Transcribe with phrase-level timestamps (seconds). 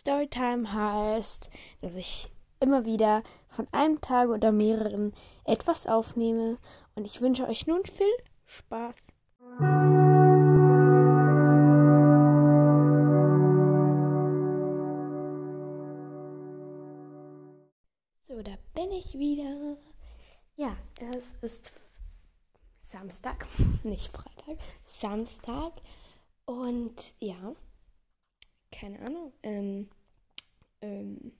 [0.00, 1.50] Storytime heißt,
[1.82, 5.12] dass ich immer wieder von einem Tag oder mehreren
[5.44, 6.56] etwas aufnehme
[6.94, 8.06] und ich wünsche euch nun viel
[8.46, 8.96] Spaß.
[18.22, 19.76] So, da bin ich wieder.
[20.56, 20.74] Ja,
[21.14, 21.72] es ist
[22.78, 23.46] Samstag,
[23.82, 25.72] nicht Freitag, Samstag.
[26.46, 27.54] Und ja,
[28.70, 29.32] keine Ahnung.
[29.42, 29.88] Ähm,
[30.82, 31.32] ähm,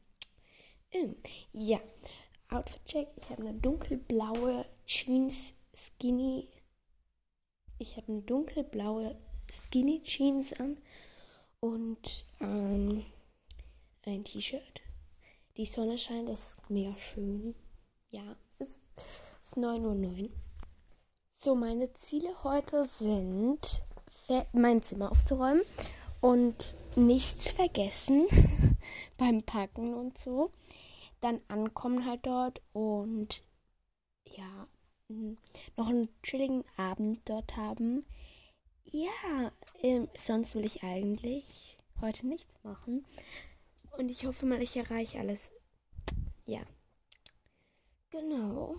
[0.92, 1.16] ähm,
[1.52, 1.78] ja,
[2.50, 3.08] Outfit-Check.
[3.16, 6.48] Ich habe eine dunkelblaue Jeans Skinny.
[7.78, 9.16] Ich habe eine dunkelblaue
[9.50, 10.76] Skinny Jeans an
[11.60, 13.04] und ähm,
[14.04, 14.82] ein T-Shirt.
[15.56, 17.54] Die Sonne scheint, ist mega schön.
[18.10, 18.78] Ja, es
[19.42, 20.30] ist 9.09 Uhr.
[21.38, 23.82] So, meine Ziele heute sind,
[24.52, 25.62] mein Zimmer aufzuräumen
[26.20, 28.26] und nichts vergessen
[29.16, 30.50] beim Packen und so.
[31.20, 33.42] Dann ankommen halt dort und
[34.26, 34.66] ja,
[35.76, 38.06] noch einen chilligen Abend dort haben.
[38.84, 43.04] Ja, ähm, sonst will ich eigentlich heute nichts machen.
[43.98, 45.50] Und ich hoffe mal, ich erreiche alles.
[46.44, 46.62] Ja.
[48.10, 48.76] Genau.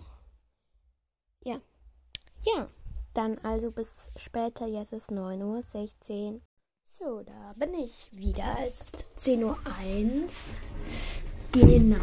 [1.44, 1.60] Ja.
[2.44, 2.68] Ja.
[3.14, 4.66] Dann also bis später.
[4.66, 6.40] Jetzt ist 9.16 Uhr.
[6.84, 8.58] So, da bin ich wieder.
[8.64, 9.56] Es ist 10.01 Uhr.
[11.50, 11.96] Genau.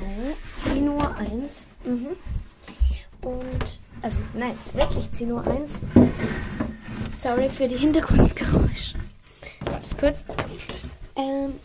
[0.66, 1.90] 10.01 Uhr.
[1.90, 2.18] Mhm.
[3.22, 6.10] Und, also, nein, es ist wirklich 10.01 Uhr.
[7.14, 8.98] Sorry für die Hintergrundgeräusche.
[9.62, 10.26] Warte kurz.
[11.16, 11.60] Ähm.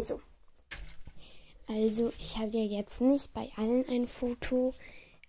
[0.00, 0.20] So.
[1.68, 4.74] Also, ich habe ja jetzt nicht bei allen ein Foto.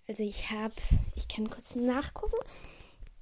[0.08, 0.74] Also, ich habe,
[1.16, 2.38] ich kann kurz nachgucken.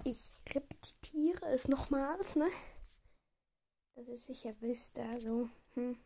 [0.06, 0.18] Ich
[0.58, 2.50] repetiere es nochmals, ne?
[3.95, 5.98] Dass ihr sicher wisst, also, hm.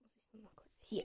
[0.00, 0.70] Muss ich nochmal kurz.
[0.82, 1.04] Hier.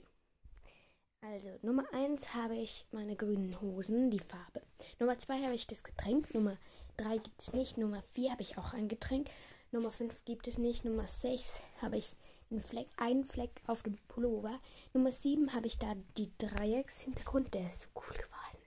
[1.20, 4.62] Also, Nummer 1 habe ich meine grünen Hosen, die Farbe.
[5.00, 6.32] Nummer 2 habe ich das Getränk.
[6.34, 6.56] Nummer
[6.98, 7.78] 3 gibt es nicht.
[7.78, 9.28] Nummer 4 habe ich auch ein Getränk.
[9.72, 10.84] Nummer 5 gibt es nicht.
[10.84, 12.14] Nummer 6 habe ich
[12.50, 14.60] einen Fleck, einen Fleck auf dem Pullover.
[14.92, 17.54] Nummer 7 habe ich da die Dreieckshintergrund.
[17.54, 18.58] Der ist so cool geworden.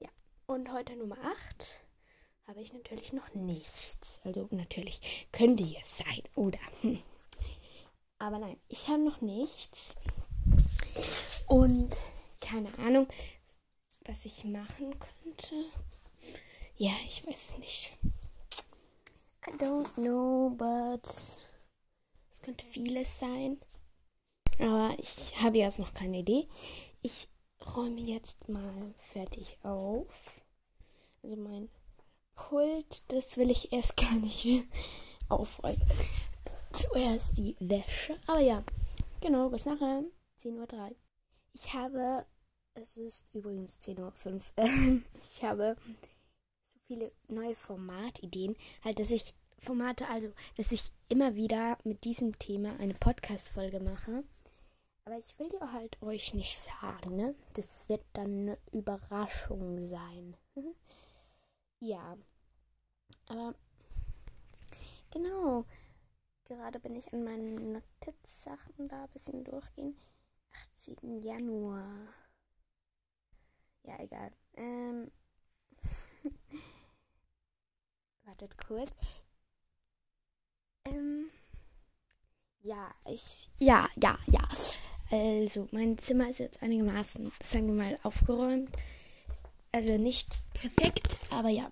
[0.00, 0.08] Ja.
[0.46, 1.87] Und heute Nummer 8
[2.48, 4.20] habe ich natürlich noch nichts.
[4.24, 6.58] Also natürlich könnte es sein, oder?
[8.18, 9.96] Aber nein, ich habe noch nichts.
[11.46, 12.00] Und
[12.40, 13.06] keine Ahnung,
[14.06, 15.66] was ich machen könnte.
[16.78, 17.92] Ja, ich weiß es nicht.
[19.46, 21.06] I don't know, but
[22.32, 23.60] es könnte vieles sein.
[24.58, 26.48] Aber ich habe jetzt noch keine Idee.
[27.02, 27.28] Ich
[27.76, 30.42] räume jetzt mal fertig auf.
[31.22, 31.68] Also mein
[32.38, 34.64] Pult, das will ich erst gar nicht
[35.28, 35.82] aufräumen.
[36.72, 38.18] Zuerst die Wäsche.
[38.26, 38.62] Aber ja,
[39.20, 40.04] genau, bis nachher.
[40.40, 40.96] 10.03 Uhr.
[41.52, 42.24] Ich habe,
[42.74, 45.02] es ist übrigens 10.05 Uhr.
[45.20, 45.76] ich habe
[46.74, 48.56] so viele neue Formatideen.
[48.84, 54.22] Halt, dass ich Formate, also, dass ich immer wieder mit diesem Thema eine Podcast-Folge mache.
[55.04, 57.34] Aber ich will dir halt euch nicht sagen, ne?
[57.54, 60.36] Das wird dann eine Überraschung sein.
[61.80, 62.16] Ja.
[63.26, 63.54] Aber
[65.10, 65.64] genau.
[66.44, 69.94] Gerade bin ich an meinen Notizsachen da ein bisschen durchgehen.
[70.72, 71.18] 18.
[71.18, 72.08] Januar.
[73.82, 74.32] Ja, egal.
[74.54, 75.10] Ähm.
[78.24, 78.92] Wartet kurz.
[80.86, 81.30] Ähm.
[82.60, 83.50] Ja, ich.
[83.58, 84.48] Ja, ja, ja.
[85.10, 88.74] Also, mein Zimmer ist jetzt einigermaßen, sagen wir mal, aufgeräumt.
[89.78, 91.70] Also nicht perfekt, aber ja.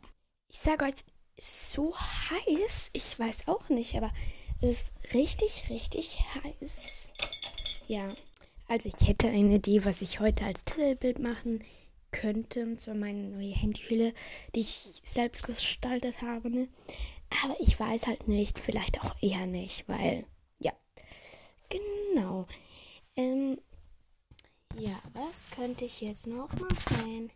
[0.49, 0.95] Ich sage euch,
[1.37, 2.91] ist so heiß.
[2.93, 4.13] Ich weiß auch nicht, aber
[4.61, 7.09] es ist richtig, richtig heiß.
[7.89, 8.15] Ja,
[8.69, 11.65] also ich hätte eine Idee, was ich heute als Titelbild machen
[12.13, 12.63] könnte.
[12.63, 14.15] Und zwar meine neue Handyhülle,
[14.55, 16.49] die ich selbst gestaltet habe.
[16.49, 16.69] Ne?
[17.43, 20.25] Aber ich weiß halt nicht, vielleicht auch eher nicht, weil,
[20.61, 20.73] ja.
[21.71, 22.47] Genau.
[23.17, 23.61] Ähm,
[24.79, 27.33] ja, was könnte ich jetzt noch machen?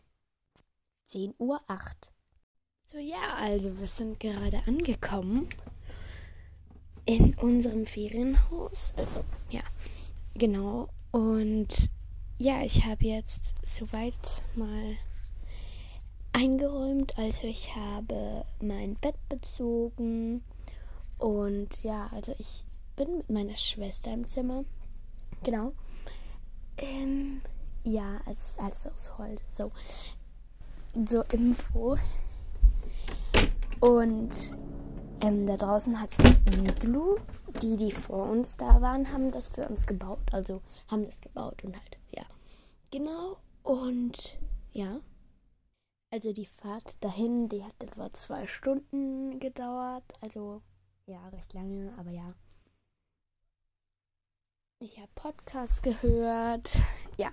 [1.11, 1.61] 10.08 Uhr.
[2.85, 5.49] So, ja, also wir sind gerade angekommen
[7.05, 8.95] in unserem Ferienhaus.
[8.97, 9.62] Also, ja,
[10.35, 10.89] genau.
[11.11, 11.91] Und
[12.39, 14.97] ja, ich habe jetzt soweit mal
[16.33, 17.19] eingeräumt.
[17.19, 20.45] Also, ich habe mein Bett bezogen.
[21.19, 22.65] Und ja, also ich
[22.97, 24.65] bin mit meiner Schwester im Zimmer.
[25.43, 25.73] Genau.
[26.79, 27.43] Ähm,
[27.85, 29.43] ja, es ist alles aus Holz.
[29.57, 29.73] So,
[31.07, 31.97] so Info.
[33.81, 34.31] Und
[35.21, 37.17] ähm, da draußen hat es ein Iglu.
[37.63, 40.21] Die, die vor uns da waren, haben das für uns gebaut.
[40.33, 42.25] Also haben das gebaut und halt, ja.
[42.91, 43.39] Genau.
[43.63, 44.39] Und
[44.73, 45.01] ja.
[46.13, 50.05] Also die Fahrt dahin, die hat etwa zwei Stunden gedauert.
[50.21, 50.63] Also
[51.07, 52.35] ja, recht lange, aber ja.
[54.81, 56.83] Ich habe Podcasts gehört.
[57.17, 57.31] Ja,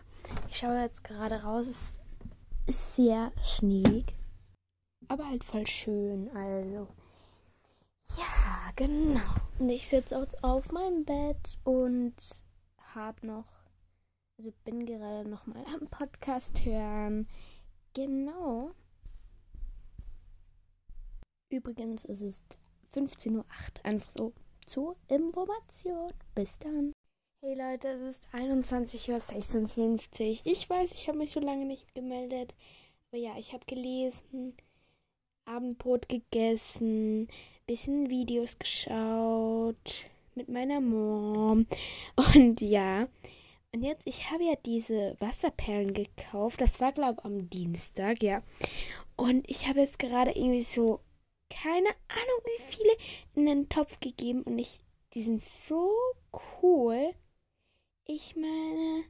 [0.50, 1.94] ich schaue jetzt gerade raus.
[2.68, 4.14] Ist sehr schneeig.
[5.08, 6.30] Aber halt voll schön.
[6.36, 6.88] Also.
[8.18, 9.22] Ja, genau.
[9.58, 12.14] Und ich sitze jetzt auf meinem Bett und
[12.94, 13.46] habe noch.
[14.38, 17.28] Also bin gerade noch mal am Podcast hören.
[17.94, 18.72] Genau.
[21.50, 22.42] Übrigens ist es
[22.94, 23.46] 15.08 Uhr.
[23.84, 24.34] Einfach so
[24.66, 26.12] zur Information.
[26.36, 26.92] Bis dann.
[27.40, 30.38] Hey Leute, es ist 21.56 Uhr.
[30.44, 32.56] Ich weiß, ich habe mich so lange nicht gemeldet.
[33.12, 34.58] Aber ja, ich habe gelesen,
[35.46, 37.28] Abendbrot gegessen,
[37.68, 41.68] bisschen Videos geschaut mit meiner Mom.
[42.16, 43.08] Und ja,
[43.72, 46.60] und jetzt, ich habe ja diese Wasserperlen gekauft.
[46.60, 48.42] Das war, glaube ich, am Dienstag, ja.
[49.16, 51.02] Und ich habe jetzt gerade irgendwie so,
[51.52, 52.94] keine Ahnung, wie viele
[53.36, 54.42] in den Topf gegeben.
[54.42, 54.80] Und ich,
[55.14, 55.92] die sind so
[56.64, 57.14] cool.
[58.10, 59.04] Ich meine,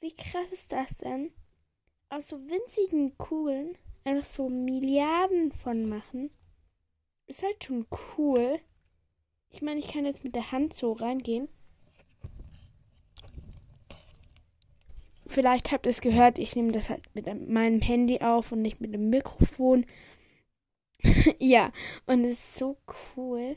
[0.00, 1.32] wie krass ist das denn?
[2.10, 6.28] Aus so winzigen Kugeln einfach so Milliarden von machen.
[7.26, 7.86] Ist halt schon
[8.18, 8.60] cool.
[9.48, 11.48] Ich meine, ich kann jetzt mit der Hand so reingehen.
[15.26, 18.78] Vielleicht habt ihr es gehört, ich nehme das halt mit meinem Handy auf und nicht
[18.78, 19.86] mit dem Mikrofon.
[21.38, 21.72] ja,
[22.04, 22.76] und es ist so
[23.16, 23.56] cool.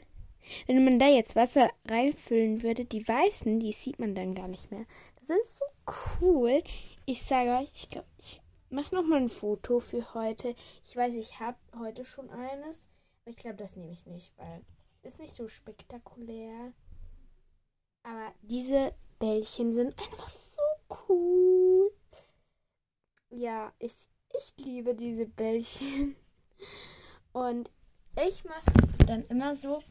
[0.65, 4.71] Wenn man da jetzt Wasser reinfüllen würde, die weißen, die sieht man dann gar nicht
[4.71, 4.85] mehr.
[5.19, 5.65] Das ist so
[6.21, 6.63] cool.
[7.05, 10.55] Ich sage euch, ich glaube, ich mache nochmal ein Foto für heute.
[10.85, 12.87] Ich weiß, ich habe heute schon eines,
[13.21, 14.61] aber ich glaube, das nehme ich nicht, weil
[15.07, 16.73] ist nicht so spektakulär.
[18.03, 20.61] Aber diese Bällchen sind einfach so
[21.09, 21.91] cool.
[23.29, 26.15] Ja, ich, ich liebe diese Bällchen.
[27.31, 27.71] Und
[28.27, 29.83] ich mache dann immer so,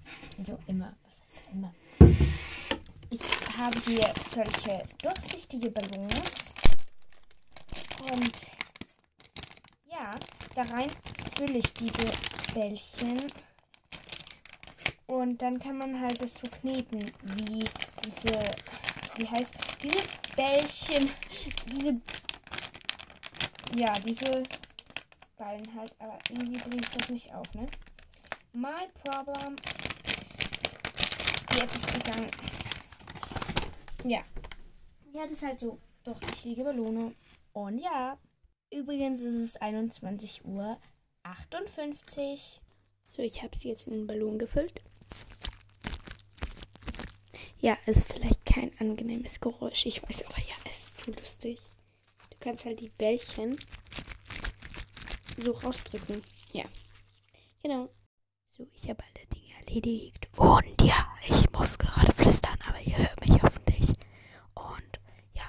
[0.45, 1.75] so immer, was heißt immer?
[3.11, 3.21] Ich
[3.57, 6.55] habe hier solche durchsichtige Ballons.
[8.01, 8.51] Und
[9.91, 10.17] ja,
[10.55, 10.91] da rein
[11.37, 12.07] fülle ich diese
[12.55, 13.17] Bällchen.
[15.07, 17.65] Und dann kann man halt das so kneten, wie
[18.05, 18.41] diese
[19.17, 19.99] wie heißt, diese
[20.37, 21.11] Bällchen,
[21.67, 22.01] diese,
[23.75, 24.43] ja, diese
[25.37, 27.67] Ballen halt, aber irgendwie bringe ich das nicht auf, ne?
[28.57, 29.55] My problem.
[31.61, 32.31] Jetzt ist gegangen.
[34.03, 34.25] Ja.
[35.13, 37.15] Ja, das ist halt so durchsichtige Ballone.
[37.53, 38.19] Und ja,
[38.73, 40.79] übrigens ist es 21 Uhr
[41.23, 42.63] 58.
[43.05, 44.81] So, ich habe sie jetzt in den Ballon gefüllt.
[47.59, 49.85] Ja, ist vielleicht kein angenehmes Geräusch.
[49.85, 51.59] Ich weiß aber ja, es ist zu lustig.
[52.31, 53.57] Du kannst halt die Bällchen
[55.37, 56.23] so rausdrücken.
[56.55, 56.65] Ja.
[57.63, 57.91] Genau.
[58.57, 60.31] So, ich habe alle Dinge erledigt.
[60.39, 63.87] Und ja, ich muss gerade flüstern, aber ihr hört mich hoffentlich.
[64.55, 65.01] Und
[65.35, 65.43] ja,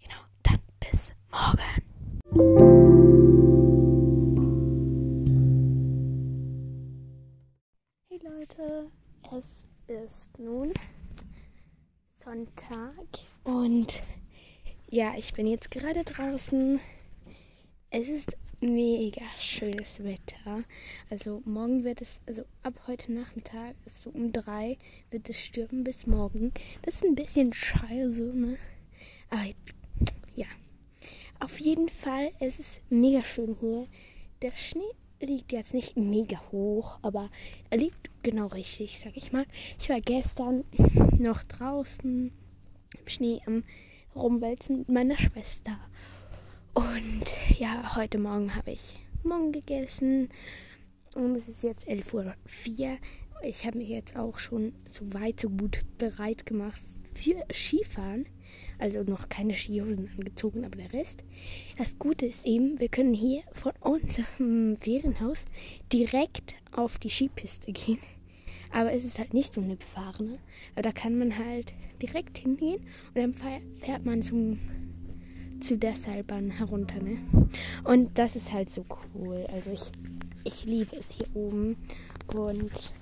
[0.00, 0.20] genau.
[0.44, 1.58] Dann bis morgen.
[8.08, 8.88] Hey Leute,
[9.36, 10.72] es ist nun
[12.14, 13.08] Sonntag
[13.42, 14.00] und
[14.86, 16.78] ja, ich bin jetzt gerade draußen.
[17.90, 20.64] Es ist mega schönes Wetter.
[21.10, 24.78] Also morgen wird es, also ab heute Nachmittag, so um drei,
[25.10, 26.52] wird es stürmen bis morgen.
[26.82, 28.56] Das ist ein bisschen scheiße, ne?
[29.28, 29.44] Aber
[30.34, 30.46] ja,
[31.40, 33.86] auf jeden Fall, es ist mega schön hier.
[34.42, 34.82] Der Schnee
[35.20, 37.30] liegt jetzt nicht mega hoch, aber
[37.70, 39.44] er liegt genau richtig, sag ich mal.
[39.78, 40.64] Ich war gestern
[41.18, 42.32] noch draußen
[42.98, 43.64] im Schnee am
[44.14, 45.78] Rumwälzen mit meiner Schwester.
[46.74, 47.24] Und
[47.56, 50.28] ja, heute Morgen habe ich Morgen gegessen.
[51.14, 52.96] Und es ist jetzt 11.04 Uhr.
[53.44, 56.80] Ich habe mich jetzt auch schon so weit, so gut bereit gemacht
[57.12, 58.26] für Skifahren.
[58.80, 61.22] Also noch keine Skihosen angezogen, aber der Rest.
[61.78, 65.44] Das Gute ist eben, wir können hier von unserem Ferienhaus
[65.92, 68.00] direkt auf die Skipiste gehen.
[68.72, 70.40] Aber es ist halt nicht so eine befahrene.
[70.72, 72.80] Aber da kann man halt direkt hingehen
[73.14, 74.58] und dann fährt man zum,
[75.64, 77.02] zu der Seilbahn herunter.
[77.02, 77.18] Ne?
[77.84, 79.46] Und das ist halt so cool.
[79.52, 79.90] Also ich,
[80.44, 81.76] ich liebe es hier oben.
[82.34, 82.92] Und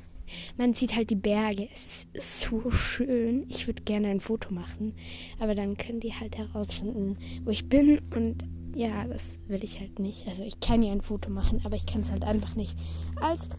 [0.57, 1.69] man sieht halt die Berge.
[1.75, 3.47] Es ist so schön.
[3.49, 4.95] Ich würde gerne ein Foto machen.
[5.41, 8.01] Aber dann können die halt herausfinden, wo ich bin.
[8.15, 10.27] Und ja, das will ich halt nicht.
[10.29, 12.79] Also ich kann ja ein Foto machen, aber ich kann es halt einfach nicht
[13.21, 13.51] als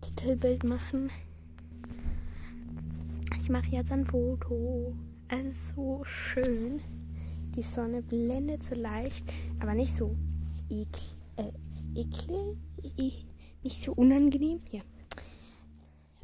[0.00, 1.10] Titelbild machen.
[3.40, 4.94] Ich mache jetzt ein Foto.
[5.28, 6.80] Es ist so schön.
[7.56, 9.24] Die Sonne blendet so leicht,
[9.60, 10.14] aber nicht so
[10.68, 11.00] ekl,
[11.36, 11.52] äh,
[11.98, 13.26] eklig,
[13.62, 14.60] nicht so unangenehm.
[14.70, 14.82] Ja.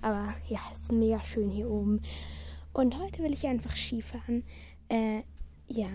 [0.03, 2.03] Aber ja, es ist mega schön hier oben.
[2.75, 4.45] Und heute will ich einfach Skifahren.
[4.89, 5.23] Äh,
[5.69, 5.89] ja.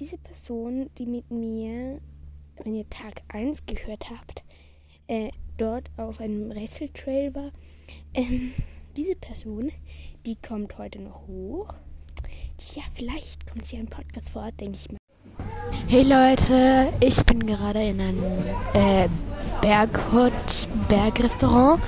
[0.00, 2.00] Diese Person, die mit mir,
[2.56, 4.42] wenn ihr Tag 1 gehört habt,
[5.06, 7.52] äh, dort auf einem Wrestle-Trail war,
[8.14, 8.52] ähm,
[8.96, 9.70] diese Person,
[10.26, 11.74] die kommt heute noch hoch.
[12.58, 14.98] Tja, vielleicht kommt sie im Podcast vor Ort, denke ich mal.
[15.86, 18.20] Hey Leute, ich bin gerade in einem
[18.74, 19.08] äh,
[19.60, 20.32] Berghut
[20.88, 21.80] Bergrestaurant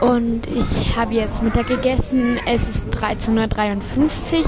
[0.00, 2.40] und ich habe jetzt Mittag gegessen.
[2.44, 4.44] Es ist 13.53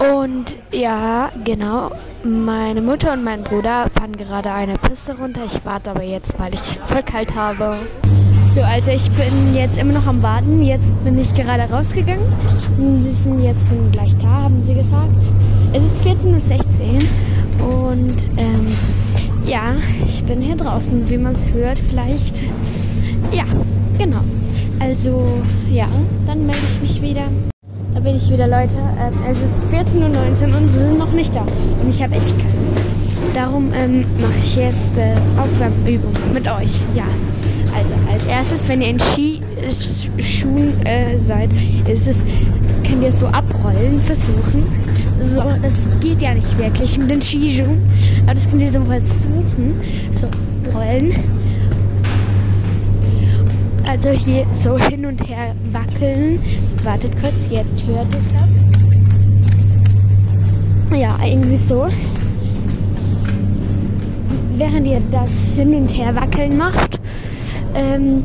[0.00, 1.92] Uhr und ja, genau.
[2.24, 5.44] Meine Mutter und mein Bruder fahren gerade eine Piste runter.
[5.46, 7.78] Ich warte aber jetzt, weil ich voll kalt habe.
[8.46, 10.62] So, also ich bin jetzt immer noch am Warten.
[10.62, 12.24] Jetzt bin ich gerade rausgegangen.
[13.00, 15.22] Sie sind jetzt gleich da, haben sie gesagt.
[15.72, 17.02] Es ist 14.16
[17.60, 18.66] Uhr und ähm,
[19.44, 19.74] ja,
[20.06, 22.44] ich bin hier draußen, wie man es hört, vielleicht.
[23.32, 23.44] Ja,
[23.98, 24.20] genau.
[24.78, 25.22] Also,
[25.70, 25.88] ja,
[26.26, 27.26] dann melde ich mich wieder.
[27.92, 28.76] Da bin ich wieder, Leute.
[28.98, 31.42] Ähm, es ist 14.19 Uhr und sie sind noch nicht da.
[31.42, 32.95] Und ich habe echt keine.
[33.36, 36.80] Darum ähm, mache ich jetzt äh, Aufwärmübung mit euch.
[36.94, 37.04] Ja.
[37.76, 41.50] Also als erstes, wenn ihr in Skischuhen äh, seid,
[41.86, 42.24] ist es,
[42.82, 44.64] könnt ihr es so abrollen, versuchen.
[45.20, 47.82] So, das geht ja nicht wirklich mit den Skischuhen,
[48.22, 49.80] aber das könnt ihr so versuchen.
[50.12, 50.28] So
[50.74, 51.14] rollen.
[53.86, 56.40] Also hier so hin und her wackeln.
[56.84, 58.30] Wartet kurz, jetzt hört es.
[60.98, 61.86] Ja, irgendwie so.
[64.58, 66.98] Während ihr das hin und her wackeln macht,
[67.74, 68.24] ähm,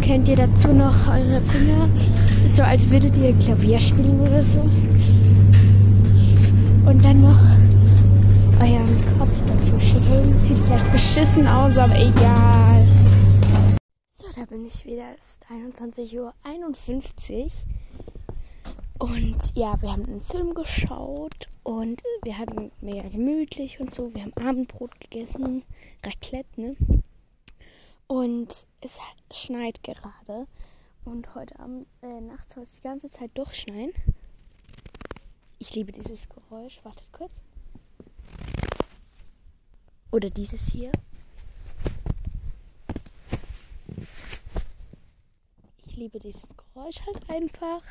[0.00, 1.88] könnt ihr dazu noch eure Finger,
[2.46, 4.60] so als würdet ihr Klavier spielen oder so.
[6.86, 7.40] Und dann noch
[8.60, 10.38] euren Kopf dazu schütteln.
[10.38, 12.86] Sieht vielleicht beschissen aus, aber egal.
[14.14, 15.06] So, da bin ich wieder.
[15.18, 16.32] Es ist 21.51 Uhr.
[19.00, 24.14] Und ja, wir haben einen Film geschaut und wir hatten mega gemütlich und so.
[24.14, 25.64] Wir haben Abendbrot gegessen,
[26.04, 26.76] Raclette, ne?
[28.06, 28.98] Und es
[29.32, 30.46] schneit gerade.
[31.04, 33.92] Und heute Abend, äh, Nacht soll es die ganze Zeit durchschneien.
[35.58, 36.80] Ich liebe dieses Geräusch.
[36.84, 37.40] Wartet kurz.
[40.10, 40.92] Oder dieses hier.
[45.86, 46.42] Ich liebe dieses
[46.74, 47.82] Geräusch halt einfach.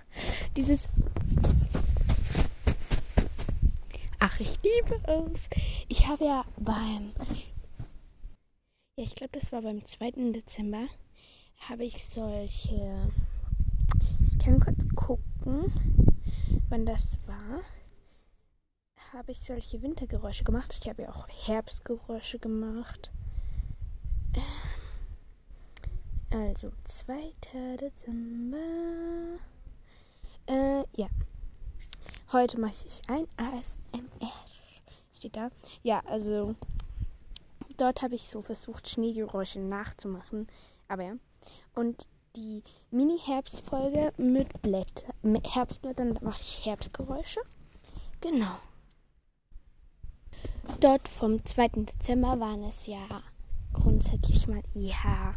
[0.56, 0.90] Dieses.
[4.24, 5.50] Ach, ich liebe es.
[5.88, 7.12] Ich habe ja beim
[8.96, 10.12] ja, ich glaube, das war beim 2.
[10.32, 10.86] Dezember.
[11.68, 13.12] Habe ich solche.
[14.24, 15.74] Ich kann kurz gucken,
[16.70, 17.62] wann das war.
[19.12, 20.78] Habe ich solche Wintergeräusche gemacht.
[20.80, 23.12] Ich habe ja auch Herbstgeräusche gemacht.
[26.30, 27.34] Also, 2.
[27.78, 29.40] Dezember.
[30.46, 31.08] Äh, ja.
[32.34, 34.32] Heute mache ich ein ASMR.
[35.14, 35.50] Steht da.
[35.84, 36.56] Ja, also
[37.76, 40.48] dort habe ich so versucht, Schneegeräusche nachzumachen.
[40.88, 41.14] Aber ja.
[41.76, 42.08] Und
[42.38, 47.42] die Mini-Herbstfolge mit Blätter, mit Herbstblättern mache ich Herbstgeräusche.
[48.22, 48.56] Genau.
[50.80, 51.68] Dort vom 2.
[51.68, 53.06] Dezember waren es ja
[53.74, 55.36] grundsätzlich mal eher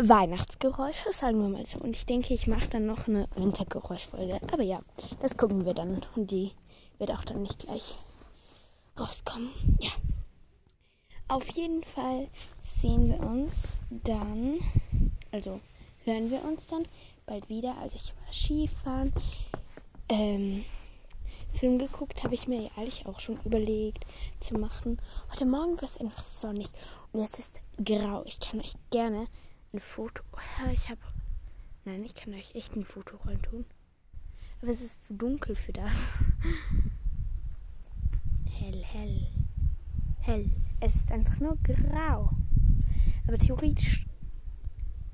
[0.00, 1.78] Weihnachtsgeräusche, sagen wir mal so.
[1.78, 4.40] Und ich denke, ich mache dann noch eine Wintergeräuschfolge.
[4.52, 4.80] Aber ja,
[5.20, 6.04] das gucken wir dann.
[6.16, 6.52] Und die
[6.98, 7.94] wird auch dann nicht gleich
[8.98, 9.50] rauskommen.
[9.80, 9.90] Ja.
[11.28, 12.28] Auf jeden Fall
[12.60, 14.58] sehen wir uns dann,
[15.30, 15.60] also
[16.04, 16.82] hören wir uns dann
[17.26, 17.76] bald wieder.
[17.78, 19.12] Also ich war Skifahren.
[20.08, 20.64] Ähm,
[21.52, 24.04] Film geguckt habe ich mir ehrlich auch schon überlegt
[24.40, 25.00] zu machen.
[25.30, 26.68] Heute Morgen war es einfach sonnig
[27.12, 28.22] und jetzt ist grau.
[28.26, 29.26] Ich kann euch gerne
[29.72, 30.22] ein Foto.
[30.72, 31.00] Ich habe.
[31.84, 33.64] Nein, ich kann euch echt ein Foto rein tun.
[34.60, 36.22] Aber es ist zu dunkel für das.
[38.44, 39.28] hell, hell.
[40.20, 40.50] Hell.
[40.80, 42.30] Es ist einfach nur grau.
[43.26, 44.06] Aber theoretisch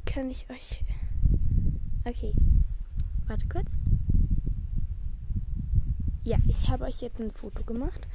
[0.04, 0.84] kann ich euch.
[2.04, 2.34] Okay.
[3.26, 3.72] Warte kurz.
[6.24, 8.08] Ja, ich habe euch jetzt ein Foto gemacht.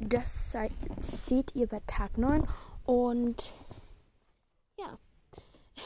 [0.00, 0.54] Das
[1.00, 2.44] seht ihr bei Tag 9.
[2.84, 3.52] Und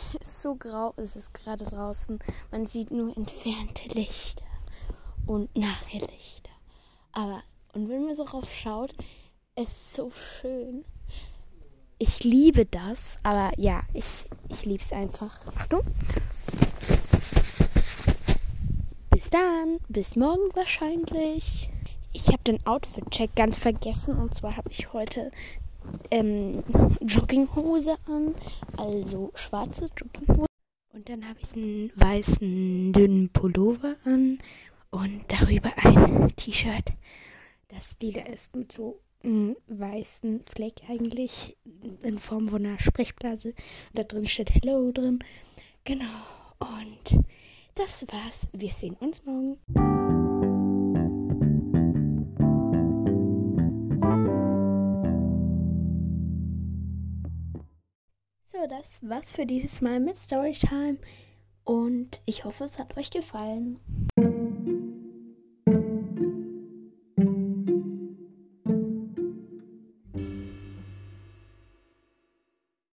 [0.25, 2.19] so grau ist es gerade draußen.
[2.51, 4.45] Man sieht nur entfernte Lichter
[5.27, 6.09] und nahe.
[7.13, 7.43] Aber,
[7.75, 8.95] und wenn man so rauf schaut,
[9.55, 10.85] es ist so schön
[11.99, 15.39] ich liebe das, aber ja, ich, ich liebe es einfach.
[15.55, 15.83] Achtung.
[19.33, 19.79] dann.
[19.89, 21.71] Bis morgen wahrscheinlich.
[22.13, 24.19] Ich habe den Outfit-Check ganz vergessen.
[24.19, 25.31] Und zwar habe ich heute
[26.11, 26.62] ähm,
[27.01, 28.35] Jogginghose an.
[28.77, 30.47] Also schwarze Jogginghose.
[30.93, 34.39] Und dann habe ich einen weißen, dünnen Pullover an.
[34.91, 36.93] Und darüber ein T-Shirt,
[37.69, 41.57] das lila ist mit so einem weißen Fleck eigentlich
[42.03, 43.49] in Form von einer Sprechblase.
[43.49, 43.57] Und
[43.99, 45.21] da drin steht Hello drin.
[45.85, 46.05] Genau.
[46.59, 47.25] Und
[47.75, 48.49] das war's.
[48.53, 50.01] Wir sehen uns morgen.
[58.62, 60.99] So, das war's für dieses Mal mit Storytime.
[61.64, 63.81] Und ich hoffe, es hat euch gefallen.